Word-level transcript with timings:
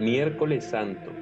Miércoles 0.00 0.64
Santo. 0.64 1.12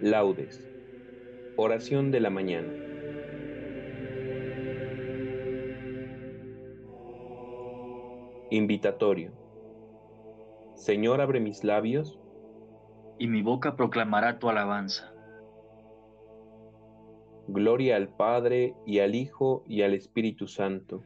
Laudes. 0.00 0.64
Oración 1.56 2.12
de 2.12 2.20
la 2.20 2.30
mañana. 2.30 2.72
Invitatorio. 8.50 9.32
Señor, 10.76 11.20
abre 11.20 11.40
mis 11.40 11.64
labios. 11.64 12.16
Y 13.18 13.26
mi 13.26 13.42
boca 13.42 13.74
proclamará 13.74 14.38
tu 14.38 14.48
alabanza. 14.48 15.12
Gloria 17.48 17.96
al 17.96 18.06
Padre 18.06 18.76
y 18.86 19.00
al 19.00 19.16
Hijo 19.16 19.64
y 19.66 19.82
al 19.82 19.94
Espíritu 19.94 20.46
Santo, 20.46 21.02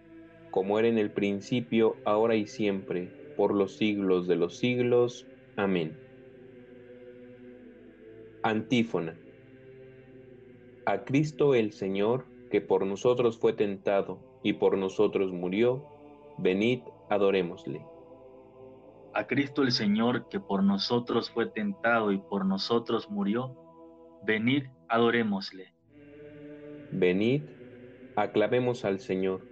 como 0.53 0.79
era 0.79 0.87
en 0.87 0.99
el 0.99 1.11
principio, 1.11 1.97
ahora 2.05 2.37
y 2.37 2.47
siempre, 2.47 3.11
por 3.39 3.55
los 3.55 3.79
siglos 3.79 4.29
de 4.29 4.37
los 4.37 4.59
siglos. 4.59 5.27
Amén. 5.57 5.99
Antífona. 8.43 9.19
A 10.85 11.05
Cristo 11.05 11.55
el 11.55 11.73
Señor, 11.73 12.27
que 12.51 12.61
por 12.61 12.85
nosotros 12.85 13.39
fue 13.39 13.55
tentado 13.55 14.21
y 14.43 14.53
por 14.53 14.77
nosotros 14.77 15.33
murió, 15.33 15.87
venid, 16.37 16.81
adorémosle. 17.09 17.87
A 19.15 19.27
Cristo 19.27 19.63
el 19.63 19.73
Señor, 19.73 20.29
que 20.29 20.39
por 20.39 20.63
nosotros 20.63 21.31
fue 21.31 21.47
tentado 21.47 22.13
y 22.13 22.19
por 22.19 22.45
nosotros 22.45 23.09
murió, 23.09 23.57
venid, 24.27 24.65
adorémosle. 24.89 25.73
Venid, 26.91 27.43
aclamemos 28.17 28.85
al 28.85 29.01
Señor, 29.01 29.52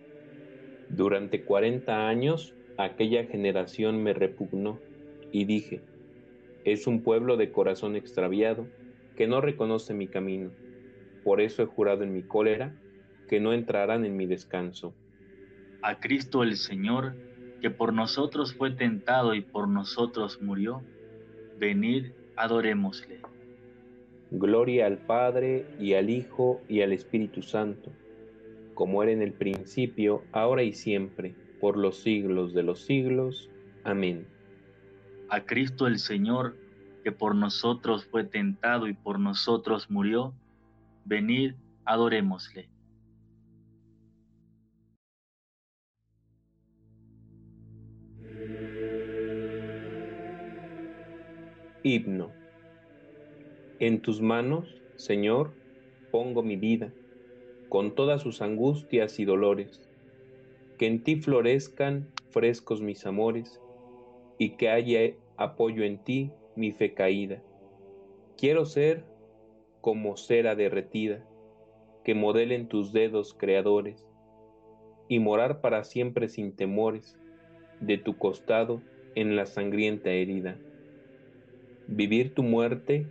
Durante 0.95 1.43
cuarenta 1.45 2.09
años 2.09 2.53
aquella 2.77 3.23
generación 3.23 4.03
me 4.03 4.13
repugnó 4.13 4.77
y 5.31 5.45
dije, 5.45 5.81
es 6.65 6.85
un 6.85 7.01
pueblo 7.01 7.37
de 7.37 7.51
corazón 7.51 7.95
extraviado 7.95 8.67
que 9.15 9.25
no 9.25 9.39
reconoce 9.39 9.93
mi 9.93 10.07
camino. 10.07 10.51
Por 11.23 11.39
eso 11.39 11.63
he 11.63 11.65
jurado 11.65 12.03
en 12.03 12.13
mi 12.13 12.23
cólera 12.23 12.75
que 13.29 13.39
no 13.39 13.53
entrarán 13.53 14.03
en 14.03 14.17
mi 14.17 14.25
descanso. 14.25 14.93
A 15.81 15.99
Cristo 15.99 16.43
el 16.43 16.57
Señor, 16.57 17.15
que 17.61 17.69
por 17.69 17.93
nosotros 17.93 18.53
fue 18.53 18.71
tentado 18.71 19.33
y 19.33 19.41
por 19.41 19.69
nosotros 19.69 20.41
murió, 20.41 20.83
venid, 21.57 22.11
adorémosle. 22.35 23.21
Gloria 24.31 24.87
al 24.87 24.97
Padre 24.97 25.65
y 25.79 25.93
al 25.93 26.09
Hijo 26.09 26.61
y 26.67 26.81
al 26.81 26.91
Espíritu 26.91 27.41
Santo, 27.41 27.91
como 28.73 29.03
era 29.03 29.11
en 29.11 29.21
el 29.21 29.33
principio, 29.33 30.23
ahora 30.31 30.63
y 30.63 30.73
siempre, 30.73 31.35
por 31.59 31.77
los 31.77 32.01
siglos 32.01 32.53
de 32.53 32.63
los 32.63 32.85
siglos. 32.85 33.49
Amén 33.83 34.25
a 35.31 35.45
Cristo 35.45 35.87
el 35.87 35.97
Señor, 35.97 36.57
que 37.05 37.13
por 37.13 37.35
nosotros 37.35 38.05
fue 38.05 38.25
tentado 38.25 38.87
y 38.87 38.93
por 38.93 39.17
nosotros 39.17 39.89
murió, 39.89 40.33
venid, 41.05 41.53
adorémosle. 41.85 42.67
Himno. 51.81 52.29
En 53.79 54.01
tus 54.01 54.19
manos, 54.21 54.67
Señor, 54.97 55.53
pongo 56.11 56.43
mi 56.43 56.57
vida, 56.57 56.91
con 57.71 57.95
todas 57.95 58.21
sus 58.21 58.41
angustias 58.41 59.17
y 59.17 59.23
dolores, 59.23 59.79
que 60.77 60.87
en 60.87 61.05
ti 61.05 61.15
florezcan 61.15 62.05
frescos 62.29 62.81
mis 62.81 63.05
amores, 63.05 63.61
y 64.37 64.57
que 64.57 64.67
haya 64.67 65.15
apoyo 65.37 65.85
en 65.85 65.97
ti 66.03 66.31
mi 66.57 66.73
fe 66.73 66.93
caída. 66.93 67.41
Quiero 68.37 68.65
ser 68.65 69.05
como 69.79 70.17
cera 70.17 70.55
derretida, 70.55 71.25
que 72.03 72.13
modelen 72.13 72.67
tus 72.67 72.91
dedos 72.91 73.33
creadores, 73.33 74.05
y 75.07 75.19
morar 75.19 75.61
para 75.61 75.85
siempre 75.85 76.27
sin 76.27 76.53
temores, 76.53 77.17
de 77.79 77.97
tu 77.97 78.17
costado 78.17 78.81
en 79.15 79.37
la 79.37 79.45
sangrienta 79.45 80.09
herida. 80.09 80.57
Vivir 81.87 82.33
tu 82.33 82.43
muerte 82.43 83.07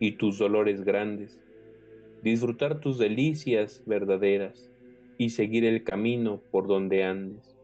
y 0.00 0.16
tus 0.16 0.36
dolores 0.36 0.82
grandes, 0.82 1.39
disfrutar 2.22 2.80
tus 2.80 2.98
delicias 2.98 3.82
verdaderas 3.86 4.70
y 5.18 5.30
seguir 5.30 5.64
el 5.64 5.84
camino 5.84 6.40
por 6.50 6.66
donde 6.66 7.04
andes. 7.04 7.56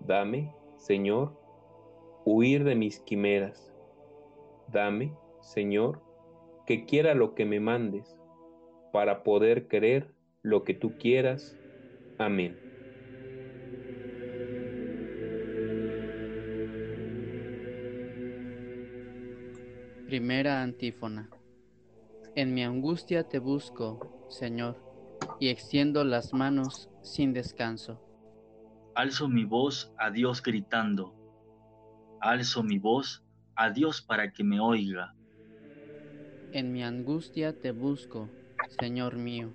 Dame, 0.00 0.52
Señor, 0.76 1.36
huir 2.24 2.64
de 2.64 2.74
mis 2.74 3.00
quimeras. 3.00 3.72
Dame, 4.72 5.14
Señor, 5.40 6.00
que 6.66 6.84
quiera 6.86 7.14
lo 7.14 7.34
que 7.34 7.44
me 7.44 7.60
mandes, 7.60 8.16
para 8.92 9.22
poder 9.22 9.66
querer 9.66 10.14
lo 10.42 10.62
que 10.64 10.74
tú 10.74 10.96
quieras. 10.98 11.56
Amén. 12.18 12.56
Primera 20.06 20.62
antífona. 20.62 21.28
En 22.36 22.54
mi 22.54 22.64
angustia 22.64 23.28
te 23.28 23.38
busco, 23.38 24.26
Señor, 24.28 24.82
y 25.40 25.48
extiendo 25.48 26.04
las 26.04 26.32
manos 26.32 26.90
sin 27.02 27.32
descanso. 27.32 28.00
Alzo 28.94 29.28
mi 29.28 29.44
voz 29.44 29.92
a 29.98 30.10
Dios 30.10 30.42
gritando 30.42 31.14
alzo 32.24 32.62
mi 32.62 32.78
voz 32.78 33.22
a 33.54 33.68
Dios 33.68 34.00
para 34.00 34.32
que 34.32 34.42
me 34.42 34.58
oiga. 34.58 35.14
En 36.52 36.72
mi 36.72 36.82
angustia 36.82 37.52
te 37.60 37.70
busco, 37.70 38.30
Señor 38.80 39.16
mío. 39.16 39.52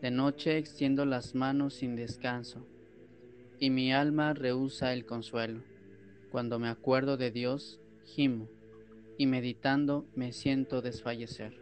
De 0.00 0.10
noche 0.10 0.56
extiendo 0.56 1.04
las 1.04 1.34
manos 1.34 1.74
sin 1.74 1.94
descanso, 1.94 2.66
y 3.58 3.68
mi 3.68 3.92
alma 3.92 4.32
rehúsa 4.32 4.94
el 4.94 5.04
consuelo. 5.04 5.62
Cuando 6.30 6.58
me 6.58 6.68
acuerdo 6.68 7.18
de 7.18 7.30
Dios, 7.30 7.78
gimo, 8.06 8.48
y 9.18 9.26
meditando 9.26 10.06
me 10.16 10.32
siento 10.32 10.80
desfallecer. 10.80 11.61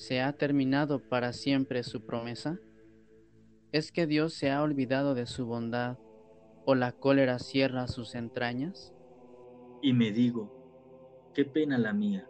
¿Se 0.00 0.22
ha 0.22 0.32
terminado 0.32 0.98
para 0.98 1.34
siempre 1.34 1.82
su 1.82 2.06
promesa? 2.06 2.58
¿Es 3.70 3.92
que 3.92 4.06
Dios 4.06 4.32
se 4.32 4.50
ha 4.50 4.62
olvidado 4.62 5.14
de 5.14 5.26
su 5.26 5.44
bondad 5.44 5.98
o 6.64 6.74
la 6.74 6.92
cólera 6.92 7.38
cierra 7.38 7.86
sus 7.86 8.14
entrañas? 8.14 8.94
Y 9.82 9.92
me 9.92 10.10
digo, 10.10 11.30
qué 11.34 11.44
pena 11.44 11.76
la 11.76 11.92
mía, 11.92 12.26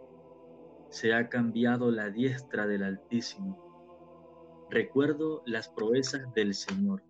se 0.89 1.13
ha 1.13 1.29
cambiado 1.29 1.91
la 1.91 2.09
diestra 2.09 2.67
del 2.67 2.83
Altísimo. 2.83 4.67
Recuerdo 4.69 5.41
las 5.45 5.69
proezas 5.69 6.33
del 6.33 6.53
Señor, 6.55 7.01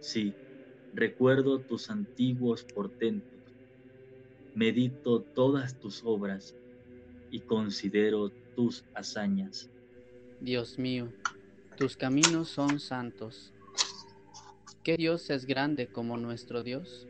sí, 0.00 0.34
recuerdo 0.94 1.60
tus 1.60 1.90
antiguos 1.90 2.64
portentos, 2.64 3.54
medito 4.56 5.22
todas 5.22 5.78
tus 5.78 6.02
obras 6.04 6.56
y 7.30 7.38
considero 7.38 8.30
tus 8.56 8.84
hazañas. 8.96 9.70
Dios 10.40 10.78
mío, 10.78 11.14
tus 11.76 11.96
caminos 11.96 12.50
son 12.50 12.80
santos. 12.80 13.54
¿Qué 14.82 14.96
Dios 14.96 15.30
es 15.30 15.46
grande 15.46 15.88
como 15.88 16.16
nuestro 16.16 16.64
Dios? 16.64 17.08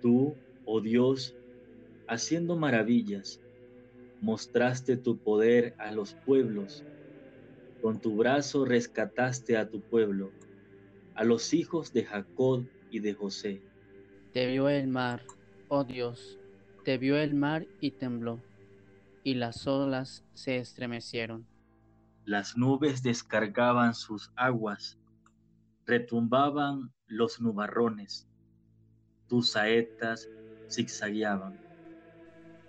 Tú, 0.00 0.42
oh 0.64 0.80
Dios, 0.80 1.38
haciendo 2.06 2.56
maravillas, 2.56 3.42
mostraste 4.20 4.96
tu 4.96 5.20
poder 5.20 5.74
a 5.78 5.92
los 5.92 6.14
pueblos. 6.16 6.86
Con 7.80 8.00
tu 8.00 8.16
brazo 8.16 8.64
rescataste 8.64 9.56
a 9.56 9.70
tu 9.70 9.82
pueblo, 9.82 10.36
a 11.14 11.24
los 11.24 11.54
hijos 11.54 11.92
de 11.92 12.04
Jacob 12.04 12.70
y 12.88 13.00
de 13.00 13.14
José. 13.14 13.64
Te 14.32 14.46
vio 14.46 14.70
el 14.70 14.88
mar, 14.88 15.28
oh 15.66 15.84
Dios, 15.84 16.40
te 16.82 16.96
vio 16.98 17.18
el 17.18 17.34
mar 17.34 17.68
y 17.78 17.92
tembló, 17.92 18.47
y 19.22 19.34
las 19.34 19.66
olas 19.66 20.26
se 20.34 20.58
estremecieron. 20.58 21.48
Las 22.24 22.56
nubes 22.56 23.02
descargaban 23.02 23.92
sus 23.96 24.30
aguas, 24.36 25.00
retumbaban 25.86 26.94
los 27.06 27.40
nubarrones, 27.40 28.28
tus 29.28 29.52
saetas 29.52 30.30
zigzagueaban. 30.70 31.60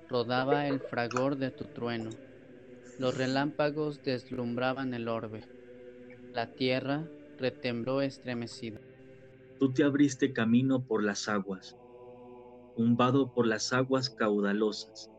Rodaba 0.09 0.67
el 0.67 0.81
fragor 0.81 1.37
de 1.37 1.51
tu 1.51 1.63
trueno, 1.69 2.19
los 2.97 3.15
relámpagos 3.15 4.01
deslumbraban 4.03 4.93
el 4.93 5.07
orbe, 5.07 5.49
la 6.31 6.47
tierra 6.47 7.11
retembló 7.37 8.01
estremecida. 8.01 8.81
Tú 9.59 9.71
te 9.73 9.83
abriste 9.83 10.33
camino 10.33 10.85
por 10.87 11.03
las 11.03 11.27
aguas, 11.27 11.77
un 12.75 12.97
vado 12.97 13.31
por 13.31 13.45
las 13.47 13.73
aguas 13.73 14.09
caudalosas, 14.09 15.11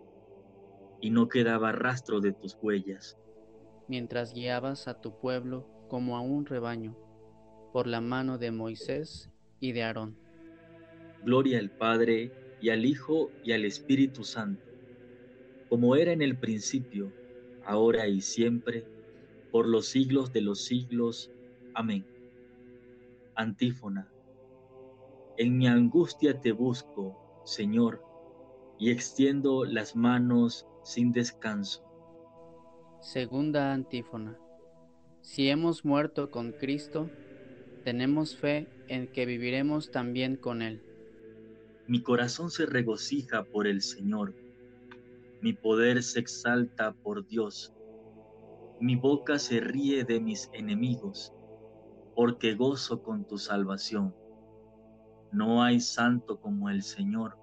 y 1.01 1.11
no 1.11 1.29
quedaba 1.29 1.73
rastro 1.73 2.21
de 2.21 2.33
tus 2.33 2.57
huellas. 2.61 3.17
Mientras 3.89 4.35
guiabas 4.35 4.89
a 4.89 5.01
tu 5.01 5.19
pueblo 5.19 5.67
como 5.89 6.17
a 6.17 6.21
un 6.21 6.47
rebaño, 6.47 6.97
por 7.73 7.87
la 7.87 8.01
mano 8.01 8.39
de 8.39 8.51
Moisés 8.51 9.31
y 9.59 9.73
de 9.73 9.83
Aarón. 9.83 10.17
Gloria 11.25 11.59
al 11.59 11.71
Padre, 11.71 12.33
y 12.61 12.71
al 12.71 12.85
Hijo, 12.85 13.31
y 13.43 13.53
al 13.53 13.65
Espíritu 13.65 14.23
Santo, 14.23 14.71
como 15.69 15.97
era 15.97 16.13
en 16.13 16.21
el 16.21 16.37
principio, 16.37 17.13
ahora 17.65 18.07
y 18.07 18.21
siempre, 18.21 18.85
por 19.51 19.67
los 19.67 19.87
siglos 19.87 20.33
de 20.33 20.43
los 20.43 20.65
siglos. 20.65 21.31
Amén. 21.75 22.05
Antífona. 23.35 24.11
En 25.39 25.57
mi 25.57 25.67
angustia 25.67 26.41
te 26.41 26.53
busco, 26.53 27.43
Señor, 27.45 28.03
y 28.81 28.91
extiendo 28.91 29.67
las 29.67 29.95
manos 29.95 30.67
sin 30.83 31.13
descanso. 31.13 31.85
Segunda 33.01 33.73
antífona. 33.73 34.39
Si 35.21 35.51
hemos 35.51 35.85
muerto 35.85 36.31
con 36.31 36.53
Cristo, 36.53 37.11
tenemos 37.85 38.37
fe 38.37 38.69
en 38.89 39.13
que 39.13 39.27
viviremos 39.27 39.91
también 39.91 40.37
con 40.37 40.63
Él. 40.63 40.83
Mi 41.87 42.03
corazón 42.03 42.51
se 42.51 42.65
regocija 42.65 43.45
por 43.45 43.67
el 43.67 43.83
Señor, 43.83 44.35
mi 45.43 45.53
poder 45.53 46.03
se 46.03 46.21
exalta 46.21 46.93
por 46.93 47.27
Dios, 47.27 47.75
mi 48.81 48.97
boca 48.97 49.39
se 49.39 49.61
ríe 49.61 50.05
de 50.05 50.21
mis 50.21 50.49
enemigos, 50.55 51.35
porque 52.15 52.55
gozo 52.55 53.03
con 53.03 53.27
tu 53.27 53.37
salvación. 53.37 54.15
No 55.33 55.63
hay 55.63 55.81
santo 55.81 56.41
como 56.41 56.71
el 56.71 56.83
Señor, 56.83 57.37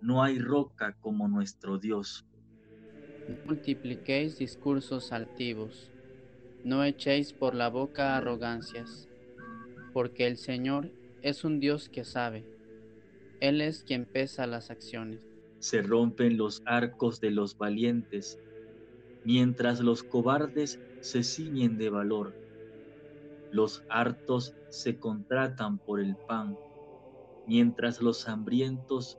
no 0.00 0.22
hay 0.22 0.38
roca 0.38 0.96
como 1.00 1.28
nuestro 1.28 1.78
Dios. 1.78 2.26
Multipliquéis 3.44 4.38
discursos 4.38 5.12
altivos, 5.12 5.90
no 6.64 6.84
echéis 6.84 7.32
por 7.32 7.54
la 7.54 7.68
boca 7.68 8.16
arrogancias 8.16 9.08
porque 9.96 10.26
el 10.26 10.36
Señor 10.36 10.90
es 11.22 11.42
un 11.42 11.58
Dios 11.58 11.88
que 11.88 12.04
sabe. 12.04 12.44
Él 13.40 13.62
es 13.62 13.82
quien 13.82 14.04
pesa 14.04 14.46
las 14.46 14.70
acciones. 14.70 15.20
Se 15.58 15.80
rompen 15.80 16.36
los 16.36 16.62
arcos 16.66 17.18
de 17.18 17.30
los 17.30 17.56
valientes, 17.56 18.38
mientras 19.24 19.80
los 19.80 20.02
cobardes 20.02 20.78
se 21.00 21.22
ciñen 21.22 21.78
de 21.78 21.88
valor. 21.88 22.34
Los 23.50 23.84
hartos 23.88 24.54
se 24.68 24.98
contratan 24.98 25.78
por 25.78 25.98
el 25.98 26.14
pan, 26.14 26.58
mientras 27.46 28.02
los 28.02 28.28
hambrientos 28.28 29.18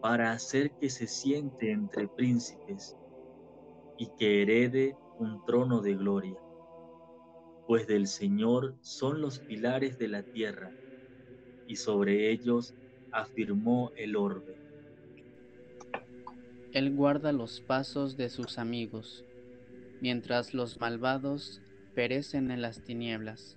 para 0.00 0.32
hacer 0.32 0.72
que 0.72 0.90
se 0.90 1.06
siente 1.06 1.70
entre 1.70 2.08
príncipes 2.08 2.96
y 3.98 4.08
que 4.18 4.42
herede 4.42 4.96
un 5.18 5.44
trono 5.44 5.80
de 5.80 5.94
gloria 5.94 6.38
pues 7.70 7.86
del 7.86 8.08
Señor 8.08 8.74
son 8.80 9.20
los 9.20 9.38
pilares 9.38 9.96
de 9.96 10.08
la 10.08 10.24
tierra, 10.24 10.72
y 11.68 11.76
sobre 11.76 12.32
ellos 12.32 12.74
afirmó 13.12 13.92
el 13.96 14.16
orbe. 14.16 14.56
Él 16.72 16.96
guarda 16.96 17.30
los 17.30 17.60
pasos 17.60 18.16
de 18.16 18.28
sus 18.28 18.58
amigos, 18.58 19.24
mientras 20.00 20.52
los 20.52 20.80
malvados 20.80 21.62
perecen 21.94 22.50
en 22.50 22.60
las 22.60 22.82
tinieblas, 22.82 23.56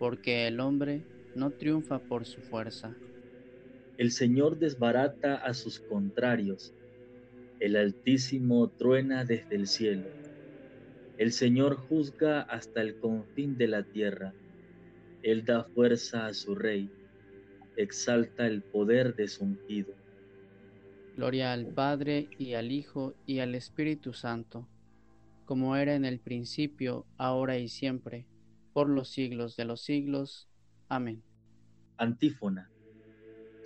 porque 0.00 0.48
el 0.48 0.58
hombre 0.58 1.04
no 1.36 1.50
triunfa 1.50 2.00
por 2.00 2.26
su 2.26 2.40
fuerza. 2.40 2.96
El 3.98 4.10
Señor 4.10 4.58
desbarata 4.58 5.36
a 5.36 5.54
sus 5.54 5.80
contrarios, 5.80 6.74
el 7.60 7.76
Altísimo 7.76 8.68
truena 8.70 9.24
desde 9.24 9.56
el 9.56 9.66
cielo 9.66 10.08
el 11.18 11.32
Señor 11.32 11.76
juzga 11.76 12.42
hasta 12.42 12.82
el 12.82 12.98
confín 12.98 13.56
de 13.56 13.68
la 13.68 13.82
tierra. 13.82 14.34
Él 15.22 15.44
da 15.46 15.64
fuerza 15.64 16.26
a 16.26 16.34
su 16.34 16.54
rey, 16.54 16.90
exalta 17.76 18.46
el 18.46 18.62
poder 18.62 19.14
de 19.16 19.26
su 19.26 19.44
ungido. 19.44 19.94
Gloria 21.16 21.54
al 21.54 21.66
Padre 21.68 22.28
y 22.38 22.52
al 22.52 22.70
Hijo 22.70 23.14
y 23.24 23.38
al 23.38 23.54
Espíritu 23.54 24.12
Santo, 24.12 24.68
como 25.46 25.74
era 25.76 25.94
en 25.94 26.04
el 26.04 26.18
principio, 26.18 27.06
ahora 27.16 27.56
y 27.56 27.68
siempre, 27.68 28.26
por 28.74 28.90
los 28.90 29.08
siglos 29.08 29.56
de 29.56 29.64
los 29.64 29.80
siglos. 29.80 30.48
Amén. 30.90 31.22
Antífona. 31.96 32.75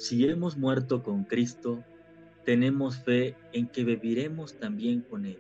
Si 0.01 0.25
hemos 0.25 0.57
muerto 0.57 1.03
con 1.03 1.25
Cristo, 1.25 1.85
tenemos 2.47 2.97
fe 3.01 3.37
en 3.53 3.69
que 3.69 3.85
viviremos 3.85 4.59
también 4.59 5.03
con 5.03 5.27
Él 5.27 5.39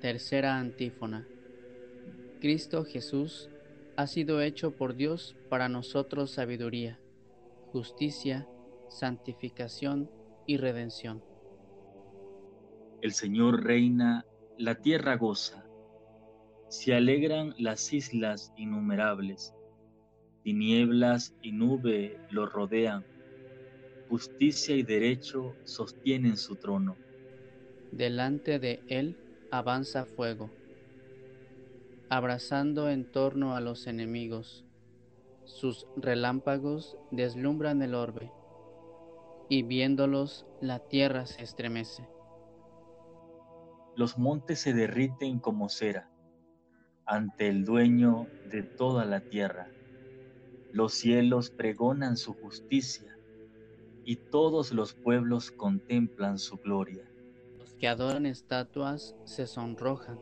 Tercera 0.00 0.58
antífona. 0.58 1.24
Cristo 2.40 2.84
Jesús 2.84 3.48
ha 3.96 4.08
sido 4.08 4.42
hecho 4.42 4.72
por 4.72 4.96
Dios 4.96 5.36
para 5.48 5.68
nosotros 5.68 6.32
sabiduría, 6.32 6.98
justicia, 7.70 8.48
santificación 8.88 10.10
y 10.48 10.56
redención. 10.56 11.22
El 13.02 13.12
Señor 13.12 13.62
reina, 13.62 14.26
la 14.58 14.74
tierra 14.74 15.16
goza, 15.16 15.64
se 16.68 16.92
alegran 16.92 17.54
las 17.56 17.92
islas 17.92 18.52
innumerables, 18.56 19.54
tinieblas 20.42 21.36
y 21.40 21.52
nube 21.52 22.18
lo 22.30 22.46
rodean, 22.46 23.04
justicia 24.08 24.76
y 24.76 24.82
derecho 24.82 25.56
sostienen 25.64 26.36
su 26.36 26.56
trono. 26.56 26.98
Delante 27.90 28.58
de 28.58 28.84
él 28.88 29.16
avanza 29.50 30.04
fuego, 30.04 30.52
abrazando 32.08 32.90
en 32.90 33.10
torno 33.10 33.56
a 33.56 33.60
los 33.60 33.86
enemigos. 33.86 34.64
Sus 35.44 35.86
relámpagos 35.96 36.96
deslumbran 37.10 37.82
el 37.82 37.94
orbe, 37.94 38.30
y 39.48 39.62
viéndolos 39.62 40.46
la 40.60 40.80
tierra 40.80 41.26
se 41.26 41.42
estremece. 41.42 42.08
Los 43.96 44.18
montes 44.18 44.60
se 44.60 44.72
derriten 44.72 45.38
como 45.40 45.68
cera 45.68 46.10
ante 47.06 47.48
el 47.48 47.64
dueño 47.64 48.28
de 48.42 48.64
toda 48.64 49.04
la 49.04 49.20
tierra. 49.20 49.74
Los 50.70 50.94
cielos 50.94 51.50
pregonan 51.50 52.16
su 52.16 52.34
justicia 52.34 53.13
y 54.04 54.16
todos 54.16 54.72
los 54.72 54.94
pueblos 54.94 55.50
contemplan 55.50 56.38
su 56.38 56.56
gloria. 56.56 57.04
Los 57.58 57.74
que 57.74 57.88
adoran 57.88 58.26
estatuas 58.26 59.16
se 59.24 59.46
sonrojan. 59.46 60.18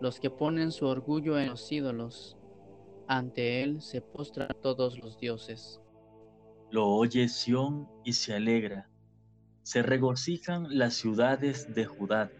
Los 0.00 0.20
que 0.20 0.30
ponen 0.30 0.70
su 0.70 0.86
orgullo 0.86 1.38
en 1.38 1.50
los 1.50 1.70
ídolos, 1.72 2.36
ante 3.06 3.62
él 3.62 3.80
se 3.82 4.00
postran 4.00 4.50
todos 4.62 4.98
los 4.98 5.18
dioses. 5.18 5.80
Lo 6.70 6.86
oye 6.86 7.28
Sión 7.28 7.88
y 8.04 8.12
se 8.12 8.34
alegra. 8.34 8.88
Se 9.62 9.82
regocijan 9.82 10.78
las 10.78 10.94
ciudades 10.94 11.74
de 11.74 11.84
Judá 11.84 12.30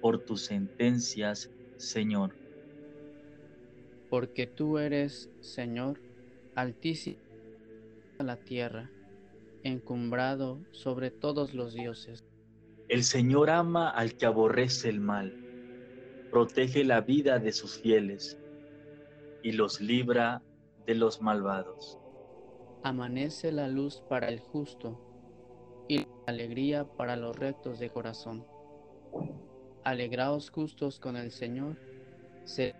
por 0.00 0.24
tus 0.24 0.42
sentencias, 0.46 1.50
Señor. 1.76 2.34
Porque 4.10 4.46
tú 4.46 4.78
eres, 4.78 5.30
Señor, 5.40 6.00
altísimo 6.54 7.26
la 8.24 8.36
tierra, 8.36 8.90
encumbrado 9.66 10.60
sobre 10.72 11.10
todos 11.10 11.54
los 11.54 11.74
dioses. 11.74 12.24
El 12.88 13.02
Señor 13.02 13.50
ama 13.50 13.90
al 13.90 14.16
que 14.16 14.26
aborrece 14.26 14.88
el 14.88 15.00
mal, 15.00 15.34
protege 16.30 16.84
la 16.84 17.00
vida 17.00 17.38
de 17.38 17.52
sus 17.52 17.78
fieles 17.78 18.38
y 19.42 19.52
los 19.52 19.80
libra 19.80 20.42
de 20.86 20.94
los 20.94 21.20
malvados. 21.20 21.98
Amanece 22.84 23.50
la 23.50 23.66
luz 23.66 24.02
para 24.08 24.28
el 24.28 24.38
justo 24.38 25.00
y 25.88 25.98
la 25.98 26.06
alegría 26.26 26.84
para 26.84 27.16
los 27.16 27.36
rectos 27.36 27.80
de 27.80 27.90
corazón. 27.90 28.46
Alegraos 29.82 30.50
justos 30.50 31.00
con 31.00 31.16
el 31.16 31.32
Señor, 31.32 31.76
será 32.44 32.78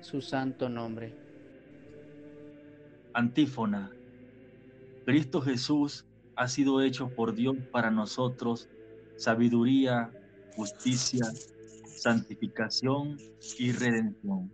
su 0.00 0.20
santo 0.20 0.68
nombre. 0.68 1.16
Antífona. 3.14 3.92
Cristo 5.04 5.40
Jesús 5.40 6.04
ha 6.36 6.48
sido 6.48 6.82
hecho 6.82 7.08
por 7.08 7.34
Dios 7.34 7.56
para 7.72 7.90
nosotros 7.90 8.68
sabiduría, 9.16 10.12
justicia, 10.54 11.24
santificación 11.96 13.16
y 13.58 13.72
redención. 13.72 14.50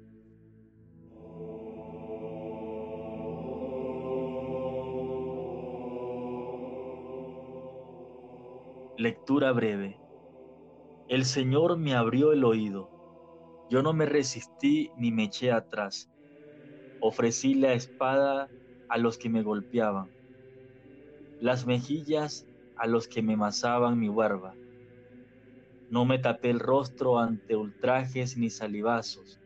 Lectura 8.97 9.51
breve. 9.51 9.99
El 11.09 11.25
Señor 11.25 11.77
me 11.77 11.95
abrió 11.95 12.33
el 12.33 12.45
oído. 12.45 12.89
Yo 13.69 13.83
no 13.83 13.93
me 13.93 14.07
resistí 14.07 14.91
ni 14.97 15.11
me 15.11 15.25
eché 15.25 15.51
atrás. 15.51 16.09
Ofrecí 17.01 17.55
la 17.55 17.73
espada 17.73 18.49
a 18.89 18.99
los 18.99 19.19
que 19.19 19.29
me 19.29 19.43
golpeaban, 19.43 20.09
las 21.43 21.67
mejillas 21.67 22.47
a 22.77 22.87
los 22.87 23.09
que 23.09 23.21
me 23.21 23.37
masaban 23.37 23.99
mi 23.99 24.09
barba. 24.09 24.55
No 25.91 26.05
me 26.05 26.19
tapé 26.19 26.51
el 26.51 26.61
rostro 26.61 27.19
ante 27.19 27.57
ultrajes 27.57 28.37
ni 28.37 28.49
salivazos. 28.49 29.41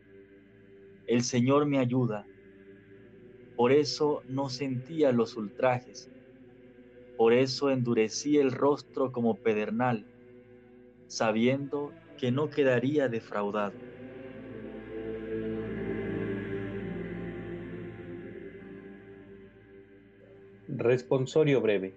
El 1.07 1.23
Señor 1.23 1.65
me 1.65 1.79
ayuda. 1.79 2.25
Por 3.55 3.71
eso 3.71 4.21
no 4.29 4.47
sentía 4.49 5.11
los 5.11 5.35
ultrajes. 5.35 6.09
Por 7.17 7.33
eso 7.33 7.71
endurecí 7.71 8.37
el 8.37 8.51
rostro 8.51 9.11
como 9.11 9.35
pedernal 9.35 10.05
sabiendo 11.07 11.93
que 12.17 12.31
no 12.31 12.49
quedaría 12.49 13.07
defraudado. 13.07 13.96
Responsorio 20.77 21.59
breve. 21.59 21.93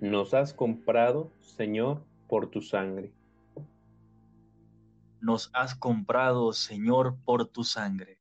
Nos 0.00 0.34
has 0.34 0.52
comprado, 0.52 1.30
Señor, 1.40 2.02
por 2.26 2.50
tu 2.50 2.60
sangre. 2.60 3.12
Nos 5.20 5.50
has 5.54 5.74
comprado, 5.74 6.52
Señor, 6.52 7.16
por 7.24 7.46
tu 7.46 7.64
sangre. 7.64 8.18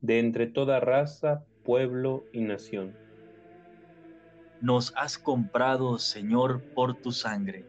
De 0.00 0.18
entre 0.18 0.46
toda 0.46 0.78
raza, 0.80 1.44
pueblo 1.64 2.24
y 2.32 2.42
nación 2.42 2.94
nos 4.60 4.94
has 4.96 5.18
comprado, 5.18 5.98
Señor, 5.98 6.62
por 6.74 6.94
tu 6.94 7.12
sangre. 7.12 7.64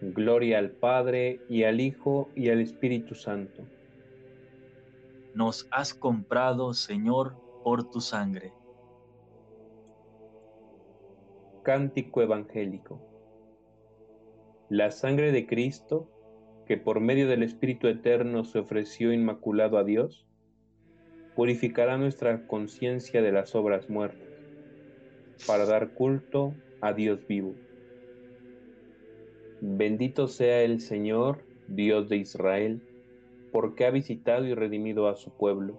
Gloria 0.00 0.58
al 0.58 0.70
Padre 0.70 1.40
y 1.48 1.62
al 1.62 1.80
Hijo 1.80 2.28
y 2.34 2.50
al 2.50 2.60
Espíritu 2.60 3.14
Santo. 3.14 3.62
Nos 5.34 5.68
has 5.70 5.94
comprado, 5.94 6.74
Señor, 6.74 7.36
por 7.62 7.90
tu 7.90 8.00
sangre. 8.00 8.52
Cántico 11.62 12.22
Evangélico. 12.22 13.00
La 14.68 14.90
sangre 14.90 15.32
de 15.32 15.46
Cristo, 15.46 16.08
que 16.66 16.76
por 16.76 17.00
medio 17.00 17.28
del 17.28 17.42
Espíritu 17.42 17.86
Eterno 17.88 18.44
se 18.44 18.58
ofreció 18.58 19.12
inmaculado 19.12 19.78
a 19.78 19.84
Dios, 19.84 20.26
purificará 21.36 21.98
nuestra 21.98 22.46
conciencia 22.46 23.22
de 23.22 23.32
las 23.32 23.54
obras 23.54 23.88
muertas 23.88 24.28
para 25.46 25.66
dar 25.66 25.94
culto 25.94 26.54
a 26.80 26.92
Dios 26.92 27.26
vivo. 27.26 27.54
Bendito 29.60 30.26
sea 30.26 30.62
el 30.62 30.80
Señor, 30.80 31.44
Dios 31.68 32.08
de 32.08 32.16
Israel, 32.16 32.82
porque 33.52 33.86
ha 33.86 33.90
visitado 33.90 34.46
y 34.46 34.54
redimido 34.54 35.08
a 35.08 35.14
su 35.14 35.30
pueblo, 35.30 35.78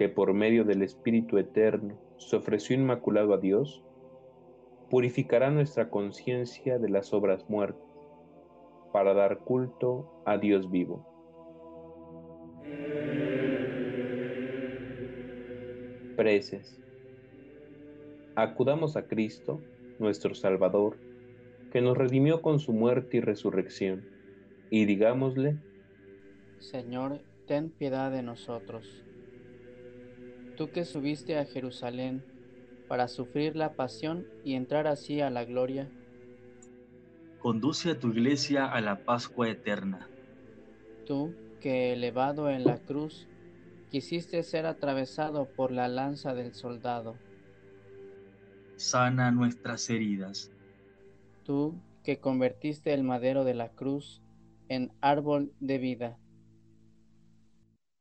que 0.00 0.08
por 0.08 0.32
medio 0.32 0.64
del 0.64 0.80
Espíritu 0.80 1.36
Eterno 1.36 1.98
se 2.16 2.34
ofreció 2.34 2.74
inmaculado 2.74 3.34
a 3.34 3.36
Dios, 3.36 3.84
purificará 4.88 5.50
nuestra 5.50 5.90
conciencia 5.90 6.78
de 6.78 6.88
las 6.88 7.12
obras 7.12 7.50
muertas, 7.50 7.84
para 8.94 9.12
dar 9.12 9.40
culto 9.40 10.22
a 10.24 10.38
Dios 10.38 10.70
vivo. 10.70 11.06
Preces. 16.16 16.80
Acudamos 18.36 18.96
a 18.96 19.06
Cristo, 19.06 19.60
nuestro 19.98 20.34
Salvador, 20.34 20.96
que 21.70 21.82
nos 21.82 21.98
redimió 21.98 22.40
con 22.40 22.58
su 22.58 22.72
muerte 22.72 23.18
y 23.18 23.20
resurrección, 23.20 24.08
y 24.70 24.86
digámosle, 24.86 25.58
Señor, 26.58 27.20
ten 27.46 27.68
piedad 27.68 28.10
de 28.10 28.22
nosotros. 28.22 29.04
Tú 30.60 30.70
que 30.70 30.84
subiste 30.84 31.38
a 31.38 31.46
Jerusalén 31.46 32.22
para 32.86 33.08
sufrir 33.08 33.56
la 33.56 33.76
pasión 33.76 34.26
y 34.44 34.56
entrar 34.56 34.86
así 34.86 35.22
a 35.22 35.30
la 35.30 35.46
gloria, 35.46 35.90
conduce 37.38 37.92
a 37.92 37.98
tu 37.98 38.08
iglesia 38.08 38.66
a 38.66 38.82
la 38.82 39.06
Pascua 39.06 39.48
eterna. 39.48 40.06
Tú 41.06 41.34
que 41.62 41.94
elevado 41.94 42.50
en 42.50 42.64
la 42.64 42.76
cruz 42.76 43.26
quisiste 43.90 44.42
ser 44.42 44.66
atravesado 44.66 45.46
por 45.46 45.72
la 45.72 45.88
lanza 45.88 46.34
del 46.34 46.52
soldado. 46.52 47.16
Sana 48.76 49.30
nuestras 49.30 49.88
heridas. 49.88 50.52
Tú 51.42 51.74
que 52.04 52.18
convertiste 52.18 52.92
el 52.92 53.02
madero 53.02 53.44
de 53.44 53.54
la 53.54 53.70
cruz 53.70 54.20
en 54.68 54.92
árbol 55.00 55.54
de 55.58 55.78
vida. 55.78 56.18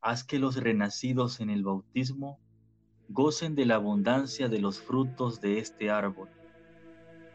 Haz 0.02 0.26
que 0.26 0.40
los 0.40 0.58
renacidos 0.58 1.40
en 1.40 1.52
el 1.52 1.64
bautismo 1.64 2.38
gocen 3.10 3.56
de 3.56 3.66
la 3.66 3.76
abundancia 3.76 4.48
de 4.48 4.60
los 4.60 4.80
frutos 4.80 5.42
de 5.42 5.60
este 5.60 5.90
árbol. 5.90 6.30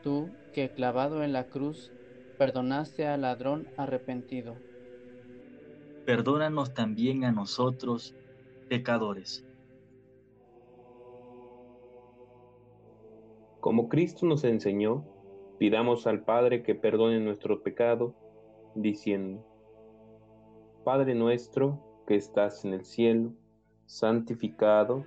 Tú 0.03 0.31
que 0.53 0.71
clavado 0.71 1.25
en 1.25 1.33
la 1.33 1.49
cruz 1.49 1.93
perdonaste 2.39 3.07
al 3.07 3.23
ladrón 3.23 3.69
arrepentido. 3.77 4.57
Perdónanos 6.07 6.75
también 6.75 7.25
a 7.25 7.33
nosotros, 7.33 8.15
pecadores. 8.69 9.45
Como 13.61 13.89
Cristo 13.89 14.27
nos 14.27 14.45
enseñó, 14.45 15.05
pidamos 15.59 16.07
al 16.07 16.23
Padre 16.23 16.63
que 16.63 16.75
perdone 16.75 17.19
nuestro 17.19 17.63
pecado, 17.63 18.15
diciendo, 18.75 19.43
Padre 20.85 21.15
nuestro 21.15 21.81
que 22.07 22.17
estás 22.17 22.65
en 22.67 22.75
el 22.75 22.85
cielo, 22.85 23.33
santificado 23.87 25.07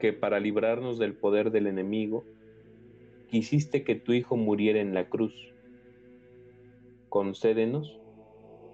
que 0.00 0.12
para 0.12 0.40
librarnos 0.40 0.98
del 0.98 1.14
poder 1.14 1.52
del 1.52 1.68
enemigo, 1.68 2.24
quisiste 3.28 3.84
que 3.84 3.94
tu 3.94 4.12
Hijo 4.12 4.36
muriera 4.36 4.80
en 4.80 4.94
la 4.94 5.08
cruz 5.08 5.50
concédenos 7.10 8.00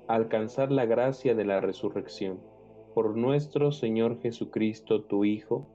alcanzar 0.07 0.71
la 0.71 0.87
gracia 0.87 1.35
de 1.35 1.45
la 1.45 1.61
resurrección. 1.61 2.39
Por 2.95 3.17
nuestro 3.17 3.73
Señor 3.73 4.21
Jesucristo, 4.23 5.03
tu 5.03 5.25
Hijo, 5.25 5.67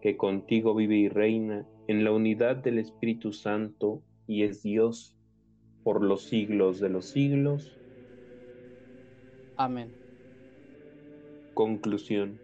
que 0.00 0.16
contigo 0.16 0.74
vive 0.74 0.96
y 0.96 1.08
reina 1.08 1.66
en 1.88 2.04
la 2.04 2.12
unidad 2.12 2.56
del 2.56 2.78
Espíritu 2.78 3.32
Santo 3.32 4.02
y 4.26 4.44
es 4.44 4.62
Dios 4.62 5.16
por 5.82 6.04
los 6.04 6.24
siglos 6.24 6.78
de 6.78 6.90
los 6.90 7.06
siglos. 7.06 7.78
Amén. 9.56 9.92
Conclusión. 11.54 12.43